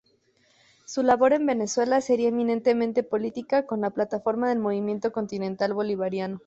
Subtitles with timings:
[0.85, 6.39] Su labor en Venezuela sería eminentemente política con la plataforma del Movimiento Continental Bolivariano.